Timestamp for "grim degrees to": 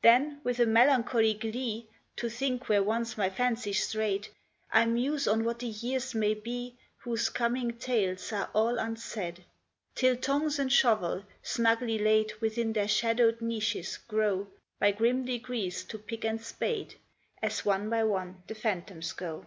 14.92-15.98